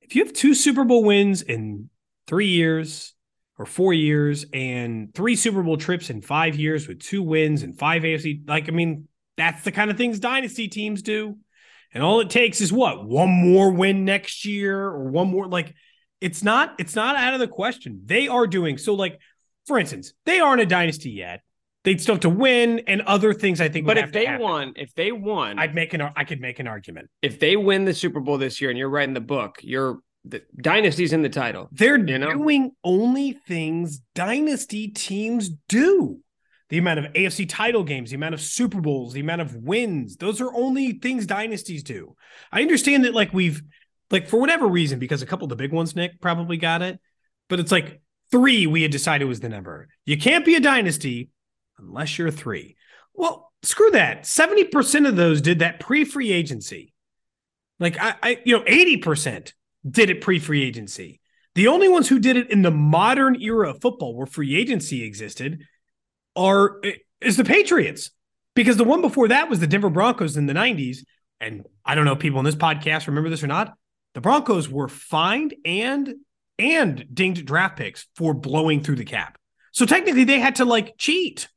if 0.00 0.16
you 0.16 0.24
have 0.24 0.32
two 0.32 0.54
Super 0.54 0.84
Bowl 0.84 1.04
wins 1.04 1.42
in 1.42 1.90
three 2.26 2.48
years 2.48 3.14
or 3.58 3.66
four 3.66 3.92
years 3.92 4.46
and 4.52 5.14
three 5.14 5.36
Super 5.36 5.62
Bowl 5.62 5.76
trips 5.76 6.10
in 6.10 6.22
five 6.22 6.56
years 6.56 6.88
with 6.88 7.00
two 7.00 7.22
wins 7.22 7.62
and 7.62 7.78
five 7.78 8.02
AFC, 8.02 8.48
like, 8.48 8.68
I 8.68 8.72
mean, 8.72 9.06
that's 9.36 9.62
the 9.62 9.72
kind 9.72 9.90
of 9.90 9.96
things 9.96 10.18
dynasty 10.18 10.66
teams 10.66 11.02
do. 11.02 11.36
And 11.92 12.02
all 12.02 12.20
it 12.20 12.30
takes 12.30 12.60
is 12.60 12.72
what? 12.72 13.04
One 13.04 13.30
more 13.30 13.70
win 13.70 14.04
next 14.04 14.44
year 14.44 14.80
or 14.80 15.10
one 15.10 15.28
more, 15.28 15.46
like, 15.46 15.74
it's 16.20 16.42
not 16.42 16.74
it's 16.78 16.94
not 16.94 17.16
out 17.16 17.34
of 17.34 17.40
the 17.40 17.48
question. 17.48 18.02
They 18.04 18.28
are 18.28 18.46
doing 18.46 18.78
so 18.78 18.94
like 18.94 19.18
for 19.66 19.78
instance, 19.78 20.12
they 20.26 20.40
aren't 20.40 20.60
a 20.62 20.66
dynasty 20.66 21.10
yet. 21.10 21.42
They'd 21.84 22.00
still 22.00 22.14
have 22.16 22.20
to 22.22 22.28
win 22.28 22.80
and 22.86 23.00
other 23.02 23.32
things 23.32 23.60
I 23.60 23.68
think 23.70 23.86
But 23.86 23.96
would 23.96 24.04
if 24.04 24.12
they 24.12 24.26
happen. 24.26 24.42
won, 24.42 24.72
if 24.76 24.94
they 24.94 25.12
won, 25.12 25.58
I'd 25.58 25.74
make 25.74 25.94
an 25.94 26.02
I 26.14 26.24
could 26.24 26.40
make 26.40 26.58
an 26.58 26.66
argument. 26.66 27.08
if 27.22 27.40
they 27.40 27.56
win 27.56 27.84
the 27.84 27.94
Super 27.94 28.20
Bowl 28.20 28.36
this 28.38 28.60
year 28.60 28.70
and 28.70 28.78
you're 28.78 28.90
writing 28.90 29.14
the 29.14 29.20
book, 29.20 29.58
you're 29.62 30.00
the 30.26 30.42
dynasty's 30.60 31.14
in 31.14 31.22
the 31.22 31.30
title. 31.30 31.68
They're 31.72 31.96
You 31.96 32.18
know? 32.18 32.32
doing 32.34 32.72
only 32.84 33.32
things 33.48 34.00
dynasty 34.14 34.88
teams 34.88 35.50
do. 35.68 36.20
The 36.68 36.78
amount 36.78 36.98
of 37.00 37.06
AFC 37.14 37.48
title 37.48 37.82
games, 37.82 38.10
the 38.10 38.16
amount 38.16 38.34
of 38.34 38.40
Super 38.40 38.80
Bowls, 38.80 39.12
the 39.14 39.20
amount 39.20 39.40
of 39.40 39.56
wins, 39.56 40.16
those 40.16 40.40
are 40.40 40.54
only 40.54 40.92
things 40.92 41.26
dynasties 41.26 41.82
do. 41.82 42.14
I 42.52 42.60
understand 42.62 43.06
that, 43.06 43.14
like, 43.14 43.32
we've, 43.32 43.60
like, 44.10 44.28
for 44.28 44.38
whatever 44.38 44.66
reason, 44.66 44.98
because 44.98 45.22
a 45.22 45.26
couple 45.26 45.44
of 45.44 45.50
the 45.50 45.56
big 45.56 45.72
ones, 45.72 45.94
Nick, 45.94 46.20
probably 46.20 46.56
got 46.56 46.82
it, 46.82 46.98
but 47.48 47.60
it's 47.60 47.72
like 47.72 48.00
three 48.30 48.66
we 48.66 48.82
had 48.82 48.90
decided 48.90 49.26
was 49.26 49.40
the 49.40 49.48
number. 49.48 49.88
You 50.04 50.18
can't 50.18 50.44
be 50.44 50.54
a 50.54 50.60
dynasty 50.60 51.30
unless 51.78 52.18
you're 52.18 52.30
three. 52.30 52.76
Well, 53.14 53.52
screw 53.62 53.90
that. 53.92 54.24
70% 54.24 55.08
of 55.08 55.16
those 55.16 55.40
did 55.40 55.60
that 55.60 55.80
pre 55.80 56.04
free 56.04 56.32
agency. 56.32 56.92
Like, 57.78 58.00
I, 58.00 58.14
I, 58.22 58.38
you 58.44 58.58
know, 58.58 58.64
80% 58.64 59.52
did 59.88 60.10
it 60.10 60.20
pre 60.20 60.38
free 60.38 60.62
agency. 60.62 61.20
The 61.54 61.68
only 61.68 61.88
ones 61.88 62.08
who 62.08 62.18
did 62.18 62.36
it 62.36 62.50
in 62.50 62.62
the 62.62 62.70
modern 62.70 63.40
era 63.40 63.70
of 63.70 63.80
football 63.80 64.14
where 64.14 64.26
free 64.26 64.56
agency 64.56 65.02
existed 65.04 65.62
are 66.36 66.78
eh, 66.84 66.94
is 67.20 67.36
the 67.36 67.44
Patriots. 67.44 68.10
Because 68.54 68.76
the 68.76 68.84
one 68.84 69.00
before 69.00 69.28
that 69.28 69.48
was 69.48 69.60
the 69.60 69.66
Denver 69.66 69.90
Broncos 69.90 70.36
in 70.36 70.46
the 70.46 70.52
90s. 70.52 70.98
And 71.40 71.64
I 71.84 71.94
don't 71.94 72.04
know 72.04 72.12
if 72.12 72.18
people 72.18 72.40
in 72.40 72.44
this 72.44 72.56
podcast 72.56 73.06
remember 73.06 73.30
this 73.30 73.42
or 73.42 73.46
not. 73.46 73.74
The 74.14 74.20
Broncos 74.20 74.68
were 74.68 74.88
fined 74.88 75.54
and 75.64 76.14
and 76.58 77.06
dinged 77.12 77.46
draft 77.46 77.78
picks 77.78 78.06
for 78.16 78.34
blowing 78.34 78.82
through 78.82 78.96
the 78.96 79.04
cap. 79.04 79.38
So 79.72 79.86
technically 79.86 80.24
they 80.24 80.40
had 80.40 80.56
to 80.56 80.64
like 80.64 80.98
cheat. 80.98 81.48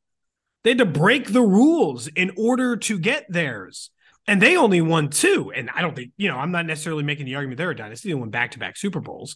They 0.64 0.72
had 0.72 0.78
to 0.78 0.86
break 0.86 1.34
the 1.34 1.42
rules 1.42 2.08
in 2.08 2.32
order 2.38 2.78
to 2.78 2.98
get 2.98 3.26
theirs. 3.30 3.90
And 4.28 4.42
they 4.42 4.56
only 4.56 4.80
won 4.80 5.10
two. 5.10 5.52
And 5.54 5.70
I 5.76 5.82
don't 5.82 5.94
think, 5.94 6.12
you 6.16 6.30
know, 6.30 6.38
I'm 6.38 6.52
not 6.52 6.66
necessarily 6.66 7.04
making 7.04 7.26
the 7.26 7.36
argument 7.36 7.58
they're 7.58 7.72
a 7.72 7.76
dynasty. 7.76 8.08
They 8.10 8.16
won 8.16 8.30
back 8.30 8.52
to 8.52 8.60
back 8.60 8.78
Super 8.78 9.02
Bowls. 9.02 9.36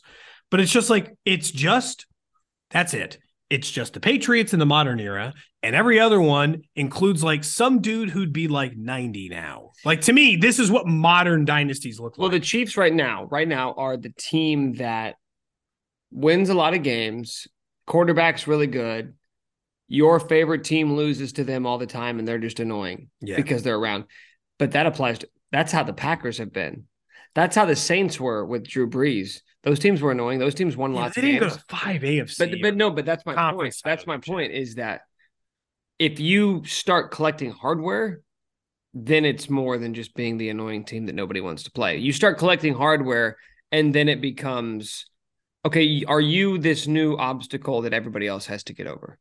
But 0.49 0.61
it's 0.61 0.71
just 0.71 0.89
like, 0.89 1.17
it's 1.25 1.51
just, 1.51 2.05
that's 2.69 2.93
it. 2.93 3.17
It's 3.49 3.69
just 3.71 3.93
the 3.93 3.99
Patriots 3.99 4.53
in 4.53 4.59
the 4.59 4.65
modern 4.65 4.99
era. 4.99 5.33
And 5.63 5.75
every 5.75 5.99
other 5.99 6.21
one 6.21 6.63
includes 6.75 7.23
like 7.23 7.43
some 7.43 7.81
dude 7.81 8.09
who'd 8.09 8.33
be 8.33 8.47
like 8.47 8.75
90 8.75 9.29
now. 9.29 9.71
Like 9.85 10.01
to 10.01 10.13
me, 10.13 10.35
this 10.35 10.59
is 10.59 10.69
what 10.69 10.85
modern 10.85 11.45
dynasties 11.45 11.99
look 11.99 12.17
Well, 12.17 12.27
like. 12.27 12.33
Well, 12.33 12.39
the 12.39 12.45
Chiefs 12.45 12.77
right 12.77 12.93
now, 12.93 13.25
right 13.25 13.47
now, 13.47 13.73
are 13.73 13.97
the 13.97 14.13
team 14.17 14.73
that 14.75 15.15
wins 16.11 16.49
a 16.49 16.53
lot 16.53 16.73
of 16.73 16.83
games. 16.83 17.47
Quarterback's 17.85 18.47
really 18.47 18.67
good. 18.67 19.13
Your 19.87 20.19
favorite 20.19 20.65
team 20.65 20.95
loses 20.95 21.33
to 21.33 21.45
them 21.45 21.65
all 21.65 21.77
the 21.77 21.87
time, 21.87 22.19
and 22.19 22.27
they're 22.27 22.39
just 22.39 22.59
annoying 22.59 23.09
yeah. 23.21 23.37
because 23.37 23.63
they're 23.63 23.77
around. 23.77 24.05
But 24.59 24.71
that 24.71 24.85
applies 24.85 25.19
to 25.19 25.29
that's 25.51 25.71
how 25.71 25.83
the 25.83 25.93
Packers 25.93 26.39
have 26.39 26.51
been. 26.51 26.85
That's 27.35 27.55
how 27.55 27.65
the 27.65 27.75
Saints 27.75 28.19
were 28.19 28.45
with 28.45 28.67
Drew 28.67 28.89
Brees. 28.89 29.41
Those 29.63 29.79
teams 29.79 30.01
were 30.01 30.11
annoying. 30.11 30.39
Those 30.39 30.55
teams 30.55 30.77
won 30.77 30.93
Yeah, 30.93 31.01
lots 31.01 31.15
they 31.15 31.21
of 31.21 31.25
didn't 31.25 31.41
games. 31.41 31.53
go 31.53 31.59
to 31.59 31.65
five 31.67 32.03
AFC. 32.03 32.49
But 32.49 32.61
but 32.61 32.75
no, 32.75 32.91
but 32.91 33.05
that's 33.05 33.25
my 33.25 33.33
point. 33.53 33.75
That's 33.83 34.07
my 34.07 34.17
point 34.17 34.53
is 34.53 34.75
that 34.75 35.01
if 35.99 36.19
you 36.19 36.63
start 36.65 37.11
collecting 37.11 37.51
hardware, 37.51 38.21
then 38.93 39.25
it's 39.25 39.49
more 39.49 39.77
than 39.77 39.93
just 39.93 40.15
being 40.15 40.37
the 40.37 40.49
annoying 40.49 40.85
team 40.85 41.05
that 41.07 41.15
nobody 41.15 41.41
wants 41.41 41.63
to 41.63 41.71
play. 41.71 41.97
You 41.97 42.13
start 42.13 42.37
collecting 42.37 42.73
hardware 42.73 43.37
and 43.71 43.93
then 43.93 44.07
it 44.09 44.21
becomes 44.21 45.05
okay, 45.65 46.03
are 46.07 46.21
you 46.21 46.57
this 46.57 46.87
new 46.87 47.17
obstacle 47.17 47.81
that 47.81 47.93
everybody 47.93 48.25
else 48.25 48.45
has 48.45 48.63
to 48.65 48.73
get 48.73 48.87
over? 48.87 49.19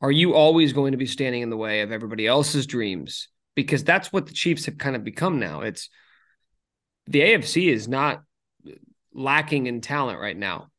Are 0.00 0.12
you 0.12 0.34
always 0.34 0.72
going 0.72 0.92
to 0.92 0.98
be 0.98 1.06
standing 1.06 1.42
in 1.42 1.50
the 1.50 1.56
way 1.56 1.80
of 1.80 1.90
everybody 1.90 2.26
else's 2.26 2.66
dreams? 2.66 3.28
Because 3.56 3.82
that's 3.82 4.12
what 4.12 4.26
the 4.26 4.32
Chiefs 4.32 4.66
have 4.66 4.78
kind 4.78 4.94
of 4.94 5.02
become 5.02 5.40
now. 5.40 5.62
It's 5.62 5.90
the 7.08 7.20
AFC 7.22 7.72
is 7.72 7.88
not 7.88 8.22
lacking 9.12 9.66
in 9.66 9.80
talent 9.80 10.20
right 10.20 10.36
now 10.36 10.70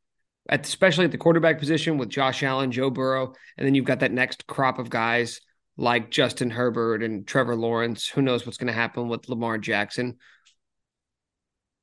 at 0.50 0.66
especially 0.66 1.06
at 1.06 1.12
the 1.12 1.18
quarterback 1.18 1.60
position 1.60 1.98
with 1.98 2.10
Josh 2.10 2.44
Allen, 2.44 2.72
Joe 2.72 2.90
Burrow, 2.90 3.34
and 3.58 3.66
then 3.66 3.76
you've 3.76 3.86
got 3.86 4.00
that 4.00 4.12
next 4.12 4.48
crop 4.48 4.80
of 4.80 4.90
guys 4.90 5.42
like 5.78 6.12
Justin 6.12 6.50
Herbert 6.50 7.04
and 7.04 7.26
Trevor 7.26 7.56
Lawrence. 7.56 8.08
Who 8.08 8.22
knows 8.22 8.46
what's 8.46 8.58
going 8.58 8.68
to 8.68 8.74
happen 8.74 9.08
with 9.08 9.30
Lamar 9.30 9.58
Jackson? 9.58 10.18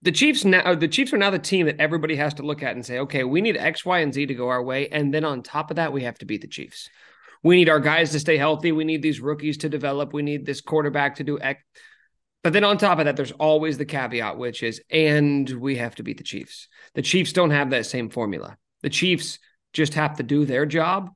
The 0.02 0.12
Chiefs 0.12 0.45
now 0.45 0.75
the 0.75 0.87
Chiefs 0.87 1.12
are 1.12 1.19
now 1.19 1.31
the 1.31 1.38
team 1.38 1.67
that 1.67 1.81
everybody 1.81 2.14
has 2.17 2.35
to 2.35 2.45
look 2.45 2.62
at 2.62 2.75
and 2.75 2.87
say, 2.87 3.00
okay, 3.00 3.25
we 3.25 3.40
need 3.40 3.57
X, 3.57 3.85
Y, 3.85 3.99
and 3.99 4.14
Z 4.14 4.26
to 4.26 4.35
go 4.35 4.49
our 4.49 4.62
way. 4.62 4.88
And 4.88 5.12
then 5.12 5.25
on 5.25 5.43
top 5.43 5.71
of 5.71 5.76
that, 5.76 5.93
we 5.93 6.02
have 6.05 6.19
to 6.19 6.26
beat 6.26 6.43
the 6.43 6.49
Chiefs. 6.49 6.88
We 7.43 7.57
need 7.57 7.69
our 7.69 7.81
guys 7.81 8.11
to 8.12 8.21
stay 8.21 8.37
healthy. 8.37 8.73
We 8.73 8.85
need 8.85 9.02
these 9.02 9.21
rookies 9.21 9.59
to 9.59 9.69
develop. 9.69 10.12
We 10.12 10.23
need 10.23 10.45
this 10.45 10.61
quarterback 10.61 11.17
to 11.17 11.25
do 11.25 11.40
X. 11.40 11.62
But 12.45 12.52
then 12.52 12.64
on 12.64 12.78
top 12.78 12.99
of 12.99 13.04
that, 13.07 13.16
there's 13.16 13.33
always 13.33 13.78
the 13.78 13.85
caveat, 13.85 14.38
which 14.38 14.62
is, 14.62 14.80
and 14.90 15.49
we 15.50 15.76
have 15.76 15.95
to 15.97 16.02
beat 16.02 16.18
the 16.18 16.25
Chiefs. 16.25 16.68
The 16.95 17.02
Chiefs 17.02 17.33
don't 17.33 17.50
have 17.50 17.71
that 17.71 17.87
same 17.87 18.11
formula. 18.11 18.57
The 18.83 18.90
Chiefs 18.90 19.38
just 19.73 19.95
have 19.95 20.16
to 20.16 20.23
do 20.23 20.45
their 20.45 20.64
job, 20.64 21.11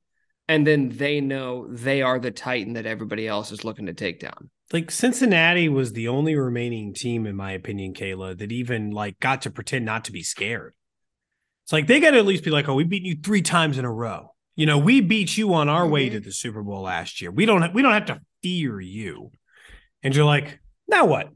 and 0.49 0.67
then 0.67 0.89
they 0.91 1.21
know 1.21 1.69
they 1.69 2.03
are 2.03 2.19
the 2.19 2.33
Titan 2.33 2.73
that 2.75 2.87
everybody 2.87 3.27
else 3.29 3.53
is 3.53 3.65
looking 3.65 3.87
to 3.87 3.95
take 3.95 4.21
down. 4.21 4.51
like 4.73 4.91
Cincinnati 4.91 5.69
was 5.69 5.93
the 5.93 6.09
only 6.09 6.35
remaining 6.35 6.95
team, 6.95 7.27
in 7.27 7.37
my 7.37 7.53
opinion, 7.53 7.93
Kayla, 7.93 8.39
that 8.39 8.51
even 8.51 8.91
like 8.91 9.21
got 9.21 9.43
to 9.43 9.51
pretend 9.51 9.85
not 9.85 10.05
to 10.07 10.13
be 10.13 10.23
scared. 10.23 10.73
It's 11.65 11.73
like 11.75 11.87
they 11.87 12.01
got 12.01 12.13
to 12.13 12.19
at 12.19 12.25
least 12.27 12.43
be 12.43 12.51
like, 12.51 12.69
"Oh, 12.69 12.75
we 12.75 12.85
beat 12.85 13.03
you 13.03 13.17
three 13.23 13.43
times 13.43 13.77
in 13.79 13.85
a 13.85 13.93
row." 13.93 14.35
You 14.57 14.65
know, 14.67 14.79
we 14.79 15.01
beat 15.03 15.37
you 15.37 15.53
on 15.55 15.69
our 15.69 15.87
way 15.87 16.09
Mhm. 16.09 16.13
to 16.13 16.21
the 16.21 16.33
Super 16.33 16.63
Bowl 16.63 16.83
last 16.83 17.21
year. 17.21 17.31
We 17.31 17.45
don't 17.47 17.73
we 17.75 17.83
don't 17.83 17.93
have 17.93 18.07
to 18.07 18.21
fear 18.43 18.81
you. 18.81 19.31
And 20.03 20.17
you're 20.17 20.25
like, 20.25 20.59
now 20.89 21.07
what? 21.07 21.31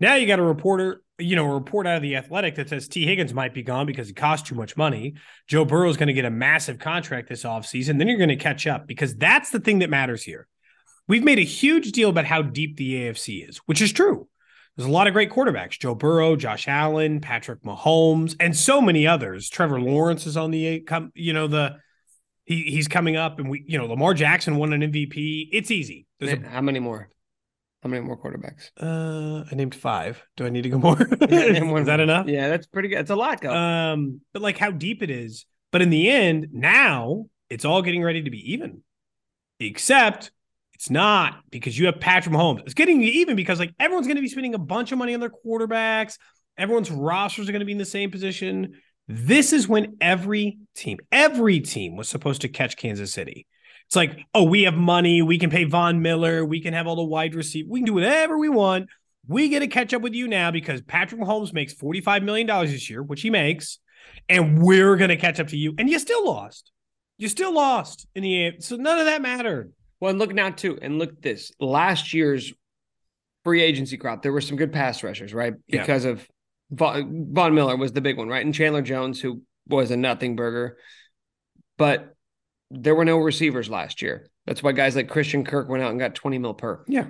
Now 0.00 0.14
you 0.14 0.26
got 0.26 0.38
a 0.38 0.44
reporter, 0.44 1.02
you 1.18 1.34
know, 1.34 1.50
a 1.50 1.54
report 1.54 1.86
out 1.86 1.96
of 1.96 2.02
the 2.02 2.16
Athletic 2.16 2.54
that 2.56 2.68
says 2.68 2.88
Tee 2.88 3.04
Higgins 3.04 3.34
might 3.34 3.52
be 3.52 3.62
gone 3.62 3.86
because 3.86 4.08
he 4.08 4.14
cost 4.14 4.46
too 4.46 4.54
much 4.54 4.76
money. 4.76 5.14
Joe 5.46 5.64
Burrow 5.64 5.90
is 5.90 5.96
going 5.96 6.06
to 6.08 6.12
get 6.12 6.24
a 6.24 6.30
massive 6.30 6.78
contract 6.78 7.28
this 7.28 7.42
offseason. 7.42 7.98
Then 7.98 8.08
you're 8.08 8.18
going 8.18 8.28
to 8.28 8.36
catch 8.36 8.66
up 8.66 8.86
because 8.86 9.16
that's 9.16 9.50
the 9.50 9.60
thing 9.60 9.80
that 9.80 9.90
matters 9.90 10.22
here. 10.22 10.46
We've 11.08 11.24
made 11.24 11.38
a 11.38 11.44
huge 11.44 11.92
deal 11.92 12.10
about 12.10 12.26
how 12.26 12.42
deep 12.42 12.76
the 12.76 12.94
AFC 12.94 13.48
is, 13.48 13.58
which 13.66 13.80
is 13.80 13.92
true. 13.92 14.28
There's 14.76 14.88
a 14.88 14.92
lot 14.92 15.08
of 15.08 15.12
great 15.12 15.30
quarterbacks 15.30 15.78
Joe 15.78 15.96
Burrow, 15.96 16.36
Josh 16.36 16.68
Allen, 16.68 17.20
Patrick 17.20 17.62
Mahomes, 17.62 18.36
and 18.38 18.56
so 18.56 18.80
many 18.80 19.08
others. 19.08 19.48
Trevor 19.48 19.80
Lawrence 19.80 20.24
is 20.26 20.36
on 20.36 20.52
the, 20.52 20.84
you 21.14 21.32
know, 21.32 21.48
the, 21.48 21.78
he, 22.44 22.62
he's 22.62 22.86
coming 22.86 23.16
up 23.16 23.40
and 23.40 23.50
we, 23.50 23.64
you 23.66 23.76
know, 23.76 23.86
Lamar 23.86 24.14
Jackson 24.14 24.56
won 24.56 24.72
an 24.72 24.80
MVP. 24.80 25.48
It's 25.50 25.72
easy. 25.72 26.06
There's 26.20 26.38
a, 26.38 26.48
How 26.48 26.60
many 26.60 26.78
more? 26.78 27.10
How 27.82 27.88
many 27.88 28.04
more 28.04 28.20
quarterbacks? 28.20 28.70
uh, 28.80 29.44
I 29.50 29.54
named 29.54 29.74
five. 29.74 30.22
Do 30.36 30.44
I 30.46 30.50
need 30.50 30.62
to 30.62 30.70
go 30.70 30.78
more? 30.78 30.96
Yeah, 31.28 31.62
one 31.62 31.82
is 31.82 31.86
that 31.86 32.00
enough? 32.00 32.26
Yeah, 32.26 32.48
that's 32.48 32.66
pretty 32.66 32.88
good. 32.88 32.98
It's 32.98 33.10
a 33.10 33.16
lot, 33.16 33.40
go. 33.40 33.54
Um, 33.54 34.20
but 34.32 34.42
like 34.42 34.58
how 34.58 34.70
deep 34.70 35.02
it 35.02 35.10
is. 35.10 35.46
But 35.70 35.82
in 35.82 35.90
the 35.90 36.10
end, 36.10 36.48
now 36.52 37.26
it's 37.50 37.64
all 37.64 37.82
getting 37.82 38.02
ready 38.02 38.22
to 38.22 38.30
be 38.30 38.52
even. 38.52 38.82
Except 39.60 40.30
it's 40.74 40.90
not 40.90 41.40
because 41.50 41.78
you 41.78 41.86
have 41.86 42.00
Patrick 42.00 42.34
Mahomes. 42.34 42.60
It's 42.60 42.74
getting 42.74 43.02
even 43.02 43.36
because 43.36 43.58
like 43.58 43.74
everyone's 43.78 44.06
going 44.06 44.16
to 44.16 44.22
be 44.22 44.28
spending 44.28 44.54
a 44.54 44.58
bunch 44.58 44.92
of 44.92 44.98
money 44.98 45.14
on 45.14 45.20
their 45.20 45.30
quarterbacks. 45.30 46.18
Everyone's 46.56 46.90
rosters 46.90 47.48
are 47.48 47.52
going 47.52 47.60
to 47.60 47.66
be 47.66 47.72
in 47.72 47.78
the 47.78 47.84
same 47.84 48.10
position. 48.10 48.74
This 49.06 49.52
is 49.52 49.68
when 49.68 49.96
every 50.00 50.58
team, 50.74 50.98
every 51.10 51.60
team 51.60 51.96
was 51.96 52.08
supposed 52.08 52.42
to 52.42 52.48
catch 52.48 52.76
Kansas 52.76 53.12
City. 53.12 53.46
It's 53.88 53.96
like, 53.96 54.18
oh, 54.34 54.42
we 54.44 54.64
have 54.64 54.74
money. 54.74 55.22
We 55.22 55.38
can 55.38 55.48
pay 55.48 55.64
Von 55.64 56.02
Miller. 56.02 56.44
We 56.44 56.60
can 56.60 56.74
have 56.74 56.86
all 56.86 56.96
the 56.96 57.04
wide 57.04 57.34
receivers. 57.34 57.70
We 57.70 57.80
can 57.80 57.86
do 57.86 57.94
whatever 57.94 58.36
we 58.36 58.50
want. 58.50 58.90
We 59.26 59.48
get 59.48 59.60
to 59.60 59.66
catch 59.66 59.94
up 59.94 60.02
with 60.02 60.12
you 60.12 60.28
now 60.28 60.50
because 60.50 60.82
Patrick 60.82 61.18
Mahomes 61.18 61.54
makes 61.54 61.72
$45 61.72 62.22
million 62.22 62.46
this 62.66 62.90
year, 62.90 63.02
which 63.02 63.22
he 63.22 63.30
makes, 63.30 63.78
and 64.28 64.62
we're 64.62 64.96
going 64.96 65.08
to 65.08 65.16
catch 65.16 65.40
up 65.40 65.48
to 65.48 65.56
you. 65.56 65.74
And 65.78 65.88
you 65.88 65.98
still 65.98 66.26
lost. 66.26 66.70
You 67.16 67.28
still 67.28 67.54
lost 67.54 68.06
in 68.14 68.22
the 68.22 68.46
A- 68.46 68.60
so 68.60 68.76
none 68.76 68.98
of 68.98 69.06
that 69.06 69.22
mattered. 69.22 69.72
Well, 70.00 70.10
and 70.10 70.18
look 70.18 70.34
now 70.34 70.50
too, 70.50 70.78
and 70.82 70.98
look 70.98 71.10
at 71.10 71.22
this. 71.22 71.50
Last 71.58 72.12
year's 72.12 72.52
free 73.44 73.62
agency 73.62 73.96
crop, 73.96 74.22
there 74.22 74.32
were 74.32 74.42
some 74.42 74.58
good 74.58 74.72
pass 74.72 75.02
rushers, 75.02 75.32
right? 75.32 75.54
Yeah. 75.66 75.80
Because 75.80 76.04
of 76.04 76.28
Von, 76.70 77.28
Von 77.32 77.54
Miller 77.54 77.76
was 77.76 77.92
the 77.92 78.02
big 78.02 78.18
one, 78.18 78.28
right? 78.28 78.44
And 78.44 78.54
Chandler 78.54 78.82
Jones, 78.82 79.18
who 79.18 79.40
was 79.66 79.90
a 79.90 79.96
nothing 79.96 80.36
burger, 80.36 80.76
but 81.78 82.14
there 82.70 82.94
were 82.94 83.04
no 83.04 83.18
receivers 83.18 83.70
last 83.70 84.02
year. 84.02 84.28
That's 84.46 84.62
why 84.62 84.72
guys 84.72 84.96
like 84.96 85.08
Christian 85.08 85.44
Kirk 85.44 85.68
went 85.68 85.82
out 85.82 85.90
and 85.90 86.00
got 86.00 86.14
20 86.14 86.38
mil 86.38 86.54
per. 86.54 86.84
Yeah. 86.86 87.08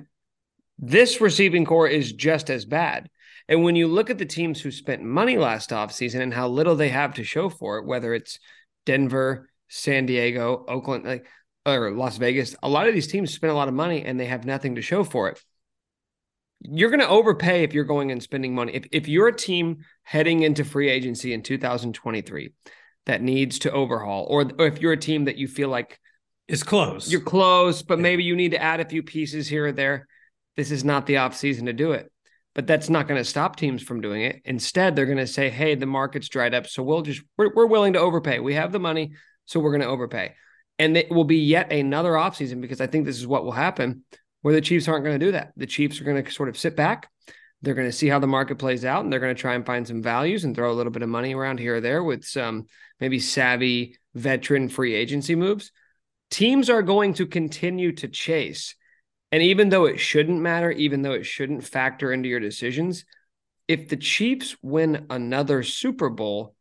This 0.78 1.20
receiving 1.20 1.64
corps 1.64 1.88
is 1.88 2.12
just 2.12 2.50
as 2.50 2.64
bad. 2.64 3.08
And 3.48 3.64
when 3.64 3.76
you 3.76 3.88
look 3.88 4.10
at 4.10 4.18
the 4.18 4.26
teams 4.26 4.60
who 4.60 4.70
spent 4.70 5.02
money 5.02 5.38
last 5.38 5.70
offseason 5.70 6.20
and 6.20 6.34
how 6.34 6.48
little 6.48 6.76
they 6.76 6.90
have 6.90 7.14
to 7.14 7.24
show 7.24 7.48
for 7.48 7.78
it, 7.78 7.86
whether 7.86 8.14
it's 8.14 8.38
Denver, 8.86 9.48
San 9.68 10.06
Diego, 10.06 10.64
Oakland, 10.68 11.04
like 11.04 11.26
or 11.66 11.90
Las 11.92 12.18
Vegas, 12.18 12.54
a 12.62 12.68
lot 12.68 12.86
of 12.88 12.94
these 12.94 13.06
teams 13.08 13.34
spend 13.34 13.50
a 13.50 13.56
lot 13.56 13.68
of 13.68 13.74
money 13.74 14.04
and 14.04 14.18
they 14.18 14.26
have 14.26 14.44
nothing 14.44 14.76
to 14.76 14.82
show 14.82 15.02
for 15.02 15.28
it. 15.28 15.42
You're 16.60 16.90
going 16.90 17.00
to 17.00 17.08
overpay 17.08 17.62
if 17.62 17.72
you're 17.72 17.84
going 17.84 18.10
and 18.10 18.22
spending 18.22 18.54
money. 18.54 18.74
If, 18.74 18.86
if 18.90 19.08
you're 19.08 19.28
a 19.28 19.36
team 19.36 19.84
heading 20.02 20.42
into 20.42 20.64
free 20.64 20.88
agency 20.88 21.32
in 21.32 21.42
2023 21.42 22.52
that 23.08 23.22
needs 23.22 23.58
to 23.60 23.72
overhaul, 23.72 24.26
or, 24.30 24.48
or 24.58 24.66
if 24.66 24.80
you're 24.80 24.92
a 24.92 24.98
team 24.98 25.24
that 25.24 25.36
you 25.36 25.48
feel 25.48 25.70
like 25.70 25.98
is 26.46 26.62
close. 26.62 27.10
you're 27.10 27.20
close, 27.20 27.82
but 27.82 27.98
maybe 27.98 28.22
you 28.22 28.36
need 28.36 28.52
to 28.52 28.62
add 28.62 28.80
a 28.80 28.88
few 28.88 29.02
pieces 29.02 29.48
here 29.48 29.66
or 29.66 29.72
there, 29.72 30.06
this 30.56 30.70
is 30.70 30.84
not 30.84 31.06
the 31.06 31.14
offseason 31.14 31.64
to 31.64 31.72
do 31.72 31.92
it. 31.92 32.12
But 32.54 32.66
that's 32.66 32.90
not 32.90 33.08
going 33.08 33.20
to 33.20 33.24
stop 33.24 33.56
teams 33.56 33.82
from 33.82 34.00
doing 34.00 34.22
it. 34.22 34.42
Instead, 34.44 34.94
they're 34.94 35.06
going 35.06 35.18
to 35.18 35.26
say, 35.26 35.48
hey, 35.48 35.74
the 35.74 35.86
market's 35.86 36.28
dried 36.28 36.54
up. 36.54 36.66
So 36.66 36.82
we'll 36.82 37.02
just, 37.02 37.22
we're, 37.36 37.52
we're 37.54 37.66
willing 37.66 37.92
to 37.92 38.00
overpay. 38.00 38.40
We 38.40 38.54
have 38.54 38.72
the 38.72 38.80
money. 38.80 39.12
So 39.46 39.60
we're 39.60 39.70
going 39.70 39.82
to 39.82 39.88
overpay. 39.88 40.34
And 40.78 40.96
it 40.96 41.10
will 41.10 41.24
be 41.24 41.38
yet 41.38 41.72
another 41.72 42.12
offseason 42.12 42.60
because 42.60 42.80
I 42.80 42.86
think 42.88 43.04
this 43.04 43.18
is 43.18 43.26
what 43.26 43.44
will 43.44 43.52
happen 43.52 44.04
where 44.42 44.54
the 44.54 44.60
Chiefs 44.60 44.88
aren't 44.88 45.04
going 45.04 45.18
to 45.18 45.26
do 45.26 45.32
that. 45.32 45.52
The 45.56 45.66
Chiefs 45.66 46.00
are 46.00 46.04
going 46.04 46.22
to 46.22 46.30
sort 46.30 46.48
of 46.48 46.58
sit 46.58 46.76
back. 46.76 47.08
They're 47.62 47.74
going 47.74 47.88
to 47.88 47.96
see 47.96 48.08
how 48.08 48.18
the 48.18 48.26
market 48.26 48.58
plays 48.58 48.84
out 48.84 49.02
and 49.02 49.12
they're 49.12 49.20
going 49.20 49.34
to 49.34 49.40
try 49.40 49.54
and 49.54 49.66
find 49.66 49.86
some 49.86 50.02
values 50.02 50.44
and 50.44 50.54
throw 50.54 50.72
a 50.72 50.74
little 50.74 50.92
bit 50.92 51.02
of 51.02 51.08
money 51.08 51.34
around 51.34 51.58
here 51.58 51.76
or 51.76 51.80
there 51.80 52.04
with 52.04 52.24
some 52.24 52.66
maybe 53.00 53.18
savvy 53.18 53.96
veteran 54.14 54.68
free 54.68 54.94
agency 54.94 55.34
moves. 55.34 55.72
Teams 56.30 56.70
are 56.70 56.82
going 56.82 57.14
to 57.14 57.26
continue 57.26 57.92
to 57.92 58.08
chase. 58.08 58.74
And 59.32 59.42
even 59.42 59.68
though 59.68 59.86
it 59.86 59.98
shouldn't 59.98 60.40
matter, 60.40 60.70
even 60.70 61.02
though 61.02 61.12
it 61.12 61.26
shouldn't 61.26 61.64
factor 61.64 62.12
into 62.12 62.28
your 62.28 62.40
decisions, 62.40 63.04
if 63.66 63.88
the 63.88 63.96
Chiefs 63.96 64.56
win 64.62 65.06
another 65.10 65.62
Super 65.62 66.08
Bowl, 66.08 66.54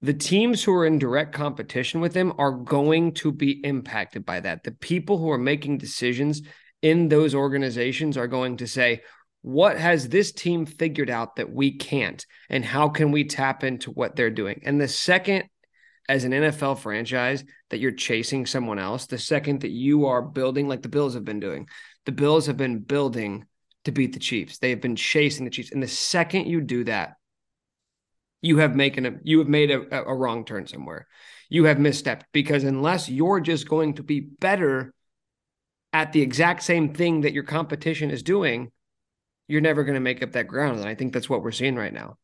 the 0.00 0.14
teams 0.14 0.62
who 0.62 0.72
are 0.74 0.86
in 0.86 1.00
direct 1.00 1.34
competition 1.34 2.00
with 2.00 2.12
them 2.12 2.32
are 2.38 2.52
going 2.52 3.12
to 3.14 3.32
be 3.32 3.52
impacted 3.64 4.24
by 4.24 4.38
that. 4.40 4.62
The 4.62 4.70
people 4.70 5.18
who 5.18 5.30
are 5.30 5.38
making 5.38 5.78
decisions 5.78 6.42
in 6.82 7.08
those 7.08 7.34
organizations 7.34 8.16
are 8.16 8.28
going 8.28 8.58
to 8.58 8.68
say, 8.68 9.02
what 9.42 9.78
has 9.78 10.08
this 10.08 10.32
team 10.32 10.66
figured 10.66 11.10
out 11.10 11.36
that 11.36 11.50
we 11.50 11.76
can't? 11.76 12.24
And 12.50 12.64
how 12.64 12.88
can 12.88 13.12
we 13.12 13.24
tap 13.24 13.64
into 13.64 13.90
what 13.90 14.16
they're 14.16 14.30
doing? 14.30 14.60
And 14.64 14.80
the 14.80 14.88
second, 14.88 15.44
as 16.08 16.24
an 16.24 16.32
NFL 16.32 16.78
franchise, 16.78 17.44
that 17.70 17.78
you're 17.78 17.92
chasing 17.92 18.46
someone 18.46 18.78
else, 18.78 19.06
the 19.06 19.18
second 19.18 19.60
that 19.60 19.70
you 19.70 20.06
are 20.06 20.22
building, 20.22 20.68
like 20.68 20.82
the 20.82 20.88
Bills 20.88 21.14
have 21.14 21.24
been 21.24 21.40
doing, 21.40 21.68
the 22.06 22.12
Bills 22.12 22.46
have 22.46 22.56
been 22.56 22.80
building 22.80 23.46
to 23.84 23.92
beat 23.92 24.12
the 24.12 24.18
Chiefs. 24.18 24.58
They 24.58 24.70
have 24.70 24.80
been 24.80 24.96
chasing 24.96 25.44
the 25.44 25.50
Chiefs. 25.50 25.72
And 25.72 25.82
the 25.82 25.88
second 25.88 26.46
you 26.46 26.60
do 26.60 26.84
that, 26.84 27.14
you 28.40 28.58
have 28.58 28.74
making 28.74 29.06
a 29.06 29.12
you 29.24 29.38
have 29.40 29.48
made 29.48 29.70
a, 29.70 30.04
a 30.04 30.14
wrong 30.14 30.44
turn 30.44 30.66
somewhere. 30.66 31.06
You 31.48 31.64
have 31.64 31.78
misstepped 31.78 32.22
because 32.32 32.64
unless 32.64 33.08
you're 33.08 33.40
just 33.40 33.68
going 33.68 33.94
to 33.94 34.02
be 34.02 34.20
better 34.20 34.94
at 35.92 36.12
the 36.12 36.20
exact 36.20 36.62
same 36.62 36.94
thing 36.94 37.22
that 37.22 37.32
your 37.32 37.42
competition 37.42 38.10
is 38.10 38.22
doing, 38.22 38.70
you're 39.48 39.60
never 39.60 39.82
going 39.82 39.94
to 39.94 40.00
make 40.00 40.22
up 40.22 40.32
that 40.32 40.46
ground. 40.46 40.78
And 40.78 40.88
I 40.88 40.94
think 40.94 41.12
that's 41.12 41.28
what 41.28 41.42
we're 41.42 41.50
seeing 41.50 41.74
right 41.74 41.92
now. 41.92 42.18